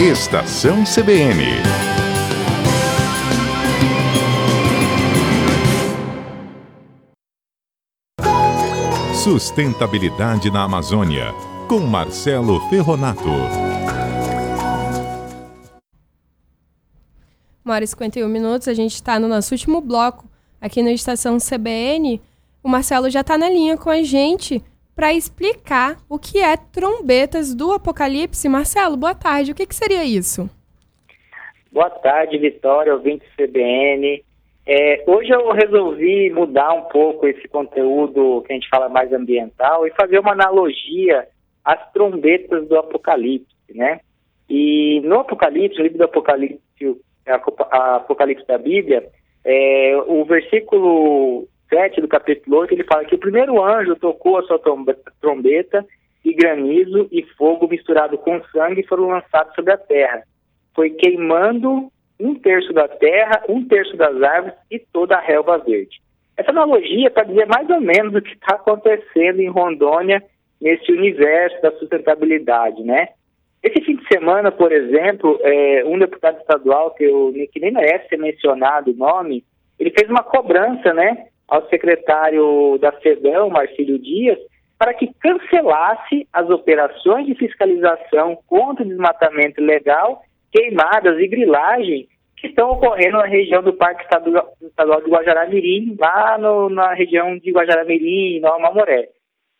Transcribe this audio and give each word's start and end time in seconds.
Estação 0.00 0.82
CBN. 0.82 1.44
Sustentabilidade 9.14 10.50
na 10.50 10.64
Amazônia, 10.64 11.34
com 11.68 11.80
Marcelo 11.80 12.66
Ferronato. 12.70 13.28
Uma 17.62 17.74
hora 17.74 17.84
e 17.84 17.86
51 17.86 18.26
minutos, 18.26 18.68
a 18.68 18.72
gente 18.72 18.94
está 18.94 19.18
no 19.18 19.28
nosso 19.28 19.52
último 19.52 19.82
bloco 19.82 20.24
aqui 20.58 20.82
na 20.82 20.92
Estação 20.92 21.36
CBN. 21.36 22.22
O 22.62 22.70
Marcelo 22.70 23.10
já 23.10 23.20
está 23.20 23.36
na 23.36 23.50
linha 23.50 23.76
com 23.76 23.90
a 23.90 24.02
gente 24.02 24.64
para 25.00 25.14
explicar 25.14 25.96
o 26.10 26.18
que 26.18 26.40
é 26.40 26.58
trombetas 26.58 27.54
do 27.54 27.72
Apocalipse. 27.72 28.46
Marcelo, 28.50 28.98
boa 28.98 29.14
tarde. 29.14 29.50
O 29.50 29.54
que, 29.54 29.64
que 29.64 29.74
seria 29.74 30.04
isso? 30.04 30.46
Boa 31.72 31.88
tarde, 31.88 32.36
Vitória, 32.36 32.92
ouvinte 32.92 33.24
CBN. 33.34 34.22
É, 34.66 35.02
hoje 35.06 35.30
eu 35.30 35.52
resolvi 35.52 36.28
mudar 36.28 36.74
um 36.74 36.82
pouco 36.82 37.26
esse 37.26 37.48
conteúdo 37.48 38.42
que 38.42 38.52
a 38.52 38.54
gente 38.56 38.68
fala 38.68 38.90
mais 38.90 39.10
ambiental 39.10 39.86
e 39.86 39.90
fazer 39.92 40.18
uma 40.18 40.32
analogia 40.32 41.26
às 41.64 41.90
trombetas 41.92 42.68
do 42.68 42.76
Apocalipse, 42.76 43.48
né? 43.74 44.00
E 44.50 45.00
no 45.02 45.20
Apocalipse, 45.20 45.78
no 45.78 45.84
livro 45.84 45.96
do 45.96 46.04
Apocalipse, 46.04 46.60
a 47.26 47.96
Apocalipse 47.96 48.46
da 48.46 48.58
Bíblia, 48.58 49.08
é, 49.46 49.96
o 50.06 50.26
versículo 50.26 51.48
7 51.70 52.00
do 52.00 52.08
capítulo 52.08 52.58
8, 52.58 52.74
ele 52.74 52.84
fala 52.84 53.04
que 53.04 53.14
o 53.14 53.18
primeiro 53.18 53.62
anjo 53.62 53.96
tocou 53.96 54.38
a 54.38 54.42
sua 54.42 54.60
trombeta 55.20 55.86
e 56.24 56.34
granizo 56.34 57.08
e 57.10 57.22
fogo 57.38 57.68
misturado 57.68 58.18
com 58.18 58.42
sangue 58.52 58.86
foram 58.86 59.08
lançados 59.08 59.54
sobre 59.54 59.72
a 59.72 59.78
terra. 59.78 60.22
Foi 60.74 60.90
queimando 60.90 61.90
um 62.18 62.34
terço 62.34 62.72
da 62.72 62.86
terra, 62.86 63.42
um 63.48 63.66
terço 63.66 63.96
das 63.96 64.20
árvores 64.22 64.54
e 64.70 64.78
toda 64.78 65.16
a 65.16 65.20
relva 65.20 65.56
verde. 65.58 66.00
Essa 66.36 66.50
analogia 66.50 67.10
para 67.10 67.24
dizer 67.24 67.46
mais 67.46 67.68
ou 67.70 67.80
menos 67.80 68.14
o 68.14 68.20
que 68.20 68.32
está 68.32 68.56
acontecendo 68.56 69.40
em 69.40 69.48
Rondônia 69.48 70.22
nesse 70.60 70.92
universo 70.92 71.60
da 71.62 71.72
sustentabilidade, 71.72 72.82
né? 72.82 73.08
Esse 73.62 73.82
fim 73.84 73.96
de 73.96 74.06
semana, 74.08 74.50
por 74.50 74.72
exemplo, 74.72 75.38
é, 75.42 75.84
um 75.84 75.98
deputado 75.98 76.38
estadual, 76.38 76.92
que, 76.92 77.04
eu, 77.04 77.32
que 77.52 77.60
nem 77.60 77.72
merece 77.72 78.08
ser 78.08 78.18
mencionado 78.18 78.90
o 78.90 78.96
nome, 78.96 79.44
ele 79.78 79.90
fez 79.90 80.08
uma 80.10 80.22
cobrança, 80.22 80.94
né, 80.94 81.26
ao 81.50 81.68
secretário 81.68 82.78
da 82.78 82.92
FEDEL, 82.92 83.50
Marcílio 83.50 83.98
Dias, 83.98 84.38
para 84.78 84.94
que 84.94 85.12
cancelasse 85.20 86.26
as 86.32 86.48
operações 86.48 87.26
de 87.26 87.34
fiscalização 87.34 88.38
contra 88.46 88.84
o 88.84 88.88
desmatamento 88.88 89.60
ilegal, 89.60 90.22
queimadas 90.52 91.18
e 91.18 91.26
grilagem 91.26 92.08
que 92.36 92.46
estão 92.46 92.70
ocorrendo 92.70 93.18
na 93.18 93.26
região 93.26 93.62
do 93.62 93.74
Parque 93.74 94.02
Estadual 94.04 95.02
de 95.02 95.10
Guajará-Mirim, 95.10 95.96
lá 96.00 96.38
no, 96.38 96.70
na 96.70 96.94
região 96.94 97.36
de 97.36 97.50
Guajará-Mirim, 97.50 98.40
Nova 98.40 98.58
Mamoré. 98.58 99.08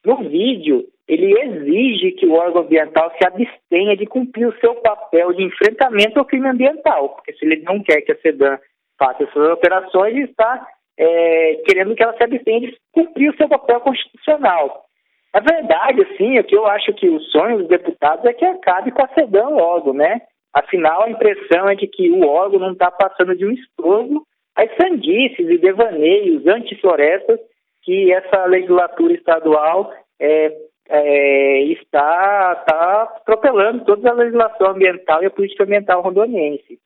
No 0.07 0.17
vídeo, 0.17 0.87
ele 1.07 1.39
exige 1.39 2.13
que 2.13 2.25
o 2.25 2.33
órgão 2.33 2.63
ambiental 2.63 3.13
se 3.19 3.27
abstenha 3.27 3.97
de 3.97 4.07
cumprir 4.07 4.47
o 4.47 4.59
seu 4.61 4.77
papel 4.77 5.35
de 5.35 5.43
enfrentamento 5.43 6.19
ao 6.19 6.25
crime 6.25 6.49
ambiental, 6.49 7.11
porque 7.11 7.35
se 7.35 7.45
ele 7.45 7.63
não 7.63 7.83
quer 7.83 8.01
que 8.01 8.13
a 8.13 8.17
SEDAN 8.17 8.59
faça 8.99 9.25
essas 9.25 9.51
operações, 9.51 10.15
ele 10.15 10.25
está 10.25 10.67
é, 11.01 11.63
querendo 11.65 11.95
que 11.95 12.03
ela 12.03 12.15
se 12.15 12.23
abstenha 12.23 12.61
de 12.61 12.77
cumprir 12.93 13.31
o 13.31 13.37
seu 13.37 13.49
papel 13.49 13.81
constitucional. 13.81 14.85
Na 15.33 15.41
verdade, 15.41 16.03
assim, 16.03 16.39
o 16.39 16.45
que 16.45 16.55
eu 16.55 16.67
acho 16.67 16.93
que 16.93 17.09
o 17.09 17.21
sonho 17.21 17.59
dos 17.59 17.69
deputados 17.69 18.25
é 18.27 18.35
que 18.35 18.45
acabe 18.45 18.91
com 18.91 19.03
a 19.03 19.09
SEDAN 19.09 19.49
logo, 19.49 19.95
né? 19.95 20.21
Afinal, 20.53 21.05
a 21.05 21.11
impressão 21.11 21.69
é 21.71 21.75
de 21.75 21.87
que 21.87 22.11
o 22.11 22.27
órgão 22.27 22.59
não 22.59 22.73
está 22.73 22.91
passando 22.91 23.35
de 23.35 23.47
um 23.47 23.53
estorvo 23.53 24.27
às 24.57 24.69
sandices 24.77 25.49
e 25.49 25.59
devaneios 25.59 26.47
antiflorestas 26.47 27.39
que 27.83 28.13
essa 28.13 28.45
legislatura 28.47 29.15
estadual 29.15 29.95
é, 30.21 30.53
é, 30.89 31.63
está, 31.63 32.57
está 32.61 33.03
atropelando 33.17 33.85
toda 33.85 34.11
a 34.11 34.15
legislação 34.15 34.71
ambiental 34.71 35.23
e 35.23 35.27
a 35.27 35.31
política 35.31 35.63
ambiental 35.63 36.03
rondoniense. 36.03 36.79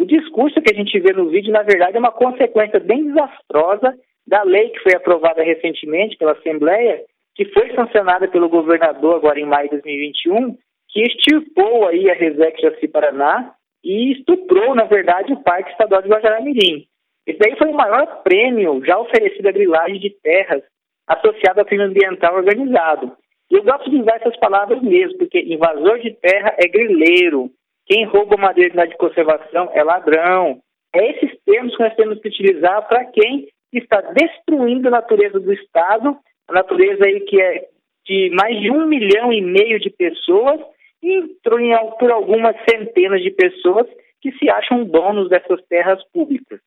O 0.00 0.06
discurso 0.06 0.62
que 0.62 0.72
a 0.72 0.74
gente 0.74 0.98
vê 0.98 1.12
no 1.12 1.28
vídeo, 1.28 1.52
na 1.52 1.62
verdade, 1.62 1.94
é 1.94 2.00
uma 2.00 2.10
consequência 2.10 2.80
bem 2.80 3.04
desastrosa 3.04 3.94
da 4.26 4.42
lei 4.44 4.70
que 4.70 4.80
foi 4.80 4.94
aprovada 4.94 5.42
recentemente 5.42 6.16
pela 6.16 6.32
Assembleia, 6.32 7.02
que 7.34 7.44
foi 7.52 7.70
sancionada 7.74 8.26
pelo 8.26 8.48
governador 8.48 9.16
agora 9.16 9.38
em 9.38 9.44
maio 9.44 9.68
de 9.68 9.76
2021, 9.76 10.56
que 10.88 11.02
extirpou 11.02 11.86
aí 11.86 12.10
a 12.10 12.14
Resec 12.14 12.62
Jaci 12.62 12.88
Paraná 12.88 13.52
e 13.84 14.12
estuprou, 14.12 14.74
na 14.74 14.84
verdade, 14.84 15.34
o 15.34 15.42
Parque 15.42 15.70
Estadual 15.70 16.00
de 16.00 16.08
Guajará-Mirim. 16.08 16.86
Esse 17.26 17.38
daí 17.38 17.54
foi 17.58 17.68
o 17.68 17.76
maior 17.76 18.22
prêmio 18.22 18.82
já 18.82 18.98
oferecido 18.98 19.48
à 19.48 19.52
grilagem 19.52 20.00
de 20.00 20.08
terras 20.22 20.62
associado 21.06 21.60
ao 21.60 21.66
crime 21.66 21.84
ambiental 21.84 22.36
organizado. 22.36 23.12
E 23.50 23.54
eu 23.54 23.62
gosto 23.64 23.90
de 23.90 24.00
usar 24.00 24.16
essas 24.16 24.36
palavras 24.38 24.80
mesmo, 24.80 25.18
porque 25.18 25.40
invasor 25.40 25.98
de 25.98 26.12
terra 26.12 26.54
é 26.56 26.66
grileiro, 26.66 27.50
quem 27.90 28.04
rouba 28.04 28.36
madeira 28.36 28.86
de 28.86 28.96
conservação 28.96 29.68
é 29.74 29.82
ladrão. 29.82 30.60
É 30.94 31.10
esses 31.10 31.36
termos 31.44 31.76
que 31.76 31.82
nós 31.82 31.94
temos 31.96 32.20
que 32.20 32.28
utilizar 32.28 32.86
para 32.86 33.04
quem 33.06 33.48
está 33.72 34.00
destruindo 34.00 34.86
a 34.86 34.92
natureza 34.92 35.40
do 35.40 35.52
Estado, 35.52 36.16
a 36.48 36.52
natureza 36.52 37.04
aí 37.04 37.20
que 37.22 37.40
é 37.42 37.64
de 38.06 38.30
mais 38.30 38.60
de 38.60 38.70
um 38.70 38.86
milhão 38.86 39.32
e 39.32 39.40
meio 39.40 39.80
de 39.80 39.90
pessoas 39.90 40.60
e 41.02 41.22
por 41.98 42.12
algumas 42.12 42.54
centenas 42.68 43.22
de 43.22 43.30
pessoas 43.32 43.88
que 44.20 44.30
se 44.32 44.48
acham 44.48 44.84
donos 44.84 45.28
dessas 45.28 45.60
terras 45.66 46.00
públicas. 46.12 46.60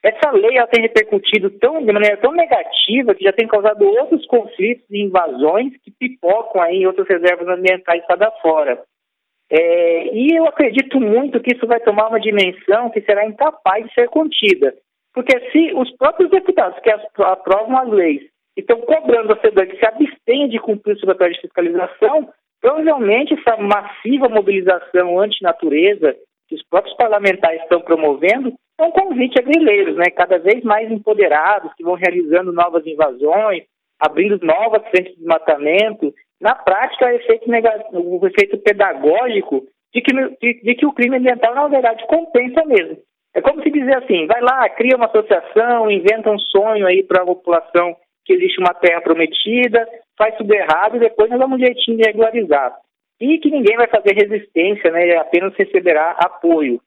Essa 0.00 0.30
lei 0.30 0.58
ela 0.58 0.68
tem 0.68 0.82
repercutido 0.82 1.50
tão, 1.58 1.84
de 1.84 1.92
maneira 1.92 2.18
tão 2.18 2.30
negativa 2.30 3.16
que 3.16 3.24
já 3.24 3.32
tem 3.32 3.48
causado 3.48 3.84
outros 3.84 4.24
conflitos 4.26 4.86
e 4.90 5.02
invasões 5.02 5.72
que 5.82 5.90
pipocam 5.90 6.62
aí 6.62 6.76
em 6.76 6.86
outras 6.86 7.08
reservas 7.08 7.48
ambientais 7.48 8.06
para 8.06 8.30
fora. 8.42 8.80
É, 9.50 10.14
e 10.14 10.36
eu 10.36 10.46
acredito 10.46 11.00
muito 11.00 11.40
que 11.40 11.54
isso 11.54 11.66
vai 11.66 11.78
tomar 11.80 12.08
uma 12.08 12.20
dimensão 12.20 12.90
que 12.90 13.00
será 13.02 13.24
incapaz 13.26 13.86
de 13.86 13.94
ser 13.94 14.08
contida. 14.08 14.74
Porque 15.14 15.38
se 15.50 15.72
os 15.74 15.90
próprios 15.96 16.30
deputados 16.30 16.78
que 16.80 16.90
aprovam 17.22 17.76
as 17.78 17.88
leis 17.88 18.22
estão 18.56 18.80
cobrando 18.80 19.32
a 19.32 19.40
CEDAN 19.40 19.66
que 19.66 19.78
se 19.78 19.86
abstenha 19.86 20.48
de 20.48 20.58
cumprir 20.58 20.94
o 20.94 20.98
seu 20.98 21.08
papel 21.08 21.30
de 21.30 21.40
fiscalização, 21.40 22.28
provavelmente 22.60 23.34
essa 23.34 23.56
massiva 23.56 24.28
mobilização 24.28 25.18
antinatureza 25.20 26.16
que 26.48 26.54
os 26.54 26.62
próprios 26.68 26.96
parlamentares 26.96 27.62
estão 27.62 27.80
promovendo 27.80 28.52
é 28.78 28.84
um 28.84 28.90
convite 28.90 29.38
a 29.38 29.42
grileiros, 29.42 29.96
né, 29.96 30.10
cada 30.14 30.38
vez 30.38 30.62
mais 30.62 30.90
empoderados, 30.90 31.72
que 31.74 31.82
vão 31.82 31.94
realizando 31.94 32.52
novas 32.52 32.86
invasões, 32.86 33.64
abrindo 33.98 34.38
novas 34.44 34.82
frentes 34.90 35.12
de 35.12 35.18
desmatamento 35.18 36.12
na 36.40 36.54
prática, 36.54 37.06
o 37.06 37.10
efeito, 37.10 37.50
negativo, 37.50 38.18
o 38.20 38.26
efeito 38.26 38.58
pedagógico 38.58 39.64
de 39.94 40.02
que, 40.02 40.12
de, 40.12 40.62
de 40.62 40.74
que 40.74 40.86
o 40.86 40.92
crime 40.92 41.16
ambiental, 41.16 41.54
na 41.54 41.68
verdade, 41.68 42.06
compensa 42.06 42.64
mesmo. 42.66 42.98
É 43.34 43.40
como 43.40 43.62
se 43.62 43.70
dizer 43.70 43.96
assim, 43.98 44.26
vai 44.26 44.40
lá, 44.40 44.68
cria 44.70 44.96
uma 44.96 45.06
associação, 45.06 45.90
inventa 45.90 46.30
um 46.30 46.38
sonho 46.38 46.86
aí 46.86 47.02
para 47.02 47.22
a 47.22 47.26
população 47.26 47.96
que 48.24 48.32
existe 48.32 48.58
uma 48.58 48.74
terra 48.74 49.00
prometida, 49.00 49.86
faz 50.18 50.34
tudo 50.36 50.52
errado 50.52 50.96
e 50.96 51.00
depois 51.00 51.30
nós 51.30 51.38
damos 51.38 51.58
um 51.58 51.64
jeitinho 51.64 51.98
de 51.98 52.06
regularizar. 52.06 52.74
E 53.20 53.38
que 53.38 53.50
ninguém 53.50 53.76
vai 53.76 53.88
fazer 53.88 54.14
resistência, 54.14 54.90
né, 54.90 55.16
apenas 55.16 55.54
receberá 55.54 56.16
apoio. 56.18 56.80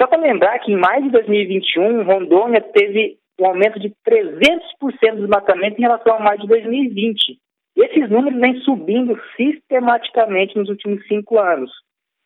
Só 0.00 0.06
para 0.06 0.20
lembrar 0.20 0.58
que 0.58 0.72
em 0.72 0.76
maio 0.76 1.04
de 1.04 1.10
2021, 1.10 2.04
Rondônia 2.04 2.60
teve 2.60 3.16
um 3.40 3.46
aumento 3.46 3.80
de 3.80 3.90
300% 4.06 5.14
do 5.14 5.20
desmatamento 5.22 5.78
em 5.78 5.82
relação 5.82 6.14
a 6.14 6.20
maio 6.20 6.40
de 6.40 6.46
2020. 6.46 7.38
Esses 7.76 8.08
números 8.08 8.40
vêm 8.40 8.60
subindo 8.60 9.20
sistematicamente 9.36 10.56
nos 10.56 10.68
últimos 10.68 11.06
cinco 11.06 11.38
anos. 11.38 11.70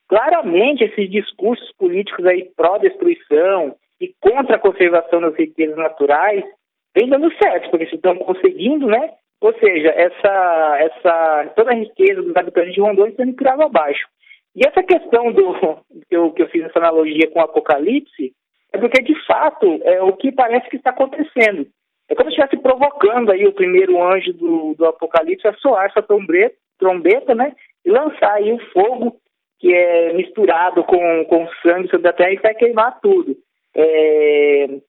Claramente, 0.09 0.85
esses 0.85 1.11
discursos 1.11 1.73
políticos 1.77 2.25
aí 2.25 2.51
pró-destruição 2.57 3.75
e 4.01 4.15
contra 4.21 4.57
a 4.57 4.61
conservação 4.61 5.21
das 5.21 5.35
riquezas 5.35 5.77
naturais 5.77 6.45
vêm 6.97 7.09
dando 7.09 7.33
certo, 7.37 7.71
porque 7.71 7.85
estão 7.85 8.17
conseguindo, 8.17 8.87
né? 8.87 9.11
Ou 9.41 9.53
seja, 9.55 9.89
essa, 9.89 10.77
essa, 10.79 11.53
toda 11.57 11.73
a 11.73 11.75
riqueza 11.75 12.23
dos 12.23 12.37
habitantes 12.37 12.75
de 12.75 12.81
Rondônia 12.81 13.15
por 13.37 13.49
água 13.49 13.67
abaixo. 13.67 14.07
E 14.55 14.67
essa 14.67 14.83
questão 14.83 15.33
do 15.33 15.55
que 16.09 16.17
eu, 16.17 16.33
que 16.33 16.43
eu 16.43 16.49
fiz 16.49 16.65
essa 16.65 16.79
analogia 16.79 17.31
com 17.31 17.41
o 17.41 17.43
Apocalipse 17.43 18.33
é 18.73 18.79
porque, 18.79 19.03
de 19.03 19.15
fato, 19.27 19.81
é 19.85 20.03
o 20.03 20.13
que 20.13 20.31
parece 20.31 20.69
que 20.69 20.77
está 20.77 20.91
acontecendo. 20.91 21.67
É 22.11 22.15
como 22.17 22.29
se 22.29 22.37
estivesse 22.37 22.61
provocando 22.61 23.31
aí 23.31 23.47
o 23.47 23.53
primeiro 23.53 24.03
anjo 24.03 24.33
do, 24.33 24.75
do 24.75 24.85
Apocalipse 24.85 25.47
a 25.47 25.55
soar 25.55 25.87
essa 25.87 26.03
trombeta, 26.03 26.57
trombeta, 26.77 27.35
né? 27.35 27.55
E 27.85 27.91
lançar 27.91 28.33
aí 28.33 28.53
o 28.53 28.59
fogo 28.73 29.17
que 29.61 29.73
é 29.73 30.13
misturado 30.15 30.83
com, 30.85 31.25
com 31.27 31.49
sangue 31.63 31.89
sobre 31.89 32.09
a 32.09 32.13
terra 32.13 32.33
e 32.33 32.39
vai 32.39 32.55
queimar 32.55 32.99
tudo. 33.01 33.37
É, 33.77 34.81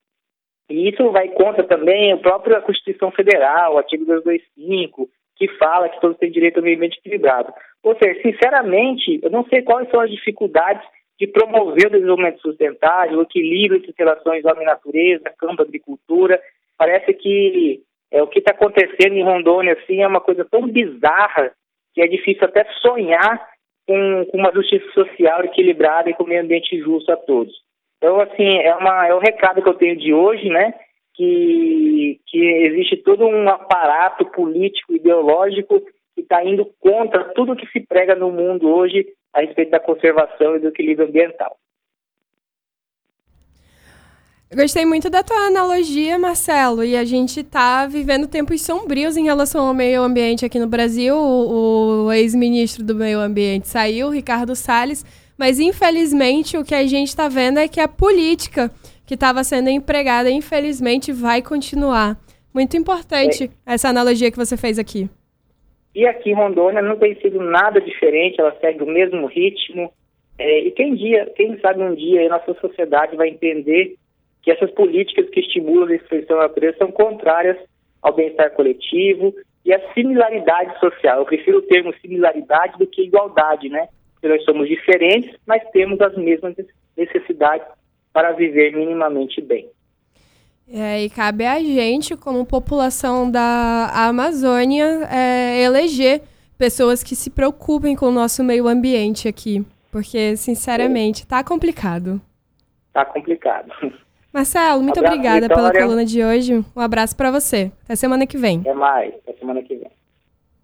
e 0.68 0.88
isso 0.88 1.10
vai 1.10 1.28
contra 1.28 1.62
também 1.62 2.12
a 2.12 2.16
própria 2.16 2.60
Constituição 2.60 3.12
Federal, 3.12 3.78
artigo 3.78 4.04
225, 4.04 5.08
que 5.36 5.46
fala 5.58 5.88
que 5.90 6.00
todos 6.00 6.16
têm 6.16 6.30
direito 6.30 6.56
ao 6.56 6.62
meio 6.62 6.76
ambiente 6.76 6.98
equilibrado. 6.98 7.52
Ou 7.82 7.96
seja, 8.02 8.20
sinceramente, 8.22 9.20
eu 9.22 9.30
não 9.30 9.44
sei 9.44 9.62
quais 9.62 9.88
são 9.90 10.00
as 10.00 10.10
dificuldades 10.10 10.82
de 11.20 11.26
promover 11.26 11.86
o 11.86 11.90
desenvolvimento 11.90 12.40
sustentável, 12.40 13.18
o 13.18 13.22
equilíbrio 13.22 13.78
entre 13.78 13.94
relações 13.96 14.44
homem-natureza, 14.44 15.32
campo, 15.38 15.62
agricultura. 15.62 16.40
Parece 16.82 17.14
que 17.14 17.80
é, 18.10 18.20
o 18.24 18.26
que 18.26 18.40
está 18.40 18.50
acontecendo 18.50 19.14
em 19.14 19.22
Rondônia 19.22 19.74
assim, 19.74 20.02
é 20.02 20.08
uma 20.08 20.20
coisa 20.20 20.44
tão 20.44 20.66
bizarra 20.66 21.52
que 21.94 22.02
é 22.02 22.08
difícil 22.08 22.44
até 22.44 22.64
sonhar 22.80 23.48
com, 23.86 24.26
com 24.28 24.36
uma 24.36 24.52
justiça 24.52 24.84
social 24.90 25.44
equilibrada 25.44 26.10
e 26.10 26.14
com 26.14 26.24
um 26.24 26.26
meio 26.26 26.42
ambiente 26.42 26.76
justo 26.80 27.12
a 27.12 27.16
todos. 27.16 27.54
Então, 27.98 28.18
assim, 28.18 28.58
é, 28.58 28.74
uma, 28.74 29.06
é 29.06 29.14
o 29.14 29.20
recado 29.20 29.62
que 29.62 29.68
eu 29.68 29.74
tenho 29.74 29.96
de 29.96 30.12
hoje, 30.12 30.48
né? 30.48 30.74
Que, 31.14 32.18
que 32.26 32.38
existe 32.38 32.96
todo 32.96 33.28
um 33.28 33.48
aparato 33.48 34.26
político, 34.32 34.92
ideológico, 34.92 35.80
que 36.16 36.22
está 36.22 36.44
indo 36.44 36.68
contra 36.80 37.32
tudo 37.32 37.54
que 37.54 37.68
se 37.68 37.78
prega 37.78 38.16
no 38.16 38.32
mundo 38.32 38.68
hoje 38.68 39.06
a 39.32 39.40
respeito 39.40 39.70
da 39.70 39.78
conservação 39.78 40.56
e 40.56 40.58
do 40.58 40.68
equilíbrio 40.70 41.06
ambiental. 41.06 41.56
Gostei 44.54 44.84
muito 44.84 45.08
da 45.08 45.22
tua 45.22 45.46
analogia, 45.46 46.18
Marcelo. 46.18 46.84
E 46.84 46.94
a 46.94 47.04
gente 47.04 47.40
está 47.40 47.86
vivendo 47.86 48.28
tempos 48.28 48.60
sombrios 48.60 49.16
em 49.16 49.24
relação 49.24 49.66
ao 49.66 49.72
meio 49.72 50.02
ambiente 50.02 50.44
aqui 50.44 50.58
no 50.58 50.66
Brasil. 50.66 51.16
O, 51.16 52.04
o 52.04 52.12
ex-ministro 52.12 52.84
do 52.84 52.94
meio 52.94 53.18
ambiente 53.18 53.66
saiu, 53.66 54.10
Ricardo 54.10 54.54
Salles. 54.54 55.06
Mas, 55.38 55.58
infelizmente, 55.58 56.58
o 56.58 56.64
que 56.64 56.74
a 56.74 56.86
gente 56.86 57.08
está 57.08 57.28
vendo 57.28 57.58
é 57.58 57.66
que 57.66 57.80
a 57.80 57.88
política 57.88 58.70
que 59.06 59.14
estava 59.14 59.42
sendo 59.42 59.70
empregada, 59.70 60.30
infelizmente, 60.30 61.12
vai 61.12 61.40
continuar. 61.40 62.18
Muito 62.52 62.76
importante 62.76 63.50
essa 63.64 63.88
analogia 63.88 64.30
que 64.30 64.36
você 64.36 64.54
fez 64.58 64.78
aqui. 64.78 65.08
E 65.94 66.06
aqui 66.06 66.30
em 66.30 66.34
Rondônia 66.34 66.82
não 66.82 66.98
tem 66.98 67.18
sido 67.22 67.40
nada 67.40 67.80
diferente, 67.80 68.38
ela 68.38 68.54
segue 68.60 68.82
o 68.82 68.86
mesmo 68.86 69.26
ritmo. 69.26 69.90
É, 70.38 70.60
e 70.60 70.70
quem, 70.72 70.94
dia, 70.94 71.32
quem 71.36 71.58
sabe 71.60 71.82
um 71.82 71.94
dia 71.94 72.26
a 72.26 72.38
nossa 72.38 72.54
sociedade 72.60 73.16
vai 73.16 73.28
entender 73.28 73.96
que 74.42 74.50
essas 74.50 74.70
políticas 74.72 75.28
que 75.30 75.40
estimulam 75.40 75.84
a 75.84 75.96
destruição 75.96 76.36
da 76.36 76.42
natureza 76.44 76.78
são 76.78 76.90
contrárias 76.90 77.56
ao 78.02 78.12
bem-estar 78.12 78.50
coletivo 78.50 79.32
e 79.64 79.72
à 79.72 79.94
similaridade 79.94 80.78
social. 80.80 81.20
Eu 81.20 81.24
prefiro 81.24 81.58
o 81.58 81.62
termo 81.62 81.94
similaridade 82.00 82.76
do 82.78 82.86
que 82.86 83.02
igualdade, 83.02 83.68
né? 83.68 83.88
Porque 84.14 84.28
nós 84.28 84.44
somos 84.44 84.68
diferentes, 84.68 85.34
mas 85.46 85.62
temos 85.70 86.00
as 86.00 86.16
mesmas 86.16 86.54
necessidades 86.96 87.66
para 88.12 88.32
viver 88.32 88.76
minimamente 88.76 89.40
bem. 89.40 89.70
É, 90.68 91.02
e 91.02 91.10
cabe 91.10 91.44
a 91.44 91.58
gente, 91.60 92.16
como 92.16 92.46
população 92.46 93.30
da 93.30 93.90
Amazônia, 93.94 95.06
é, 95.10 95.62
eleger 95.62 96.22
pessoas 96.56 97.02
que 97.02 97.14
se 97.14 97.30
preocupem 97.30 97.94
com 97.96 98.06
o 98.06 98.12
nosso 98.12 98.42
meio 98.42 98.68
ambiente 98.68 99.28
aqui. 99.28 99.64
Porque, 99.90 100.36
sinceramente, 100.36 101.22
está 101.22 101.44
complicado. 101.44 102.20
Está 102.88 103.04
complicado. 103.04 103.70
Marcelo, 104.32 104.82
muito 104.82 104.98
abraço, 104.98 105.14
obrigada 105.14 105.48
Vitória. 105.48 105.72
pela 105.72 105.84
coluna 105.84 106.04
de 106.04 106.24
hoje. 106.24 106.64
Um 106.74 106.80
abraço 106.80 107.14
para 107.14 107.30
você. 107.30 107.70
Até 107.84 107.96
semana 107.96 108.26
que 108.26 108.36
vem. 108.38 108.60
Até 108.60 108.72
mais. 108.72 109.14
Até 109.14 109.34
semana 109.34 109.62
que 109.62 109.74
vem. 109.76 109.90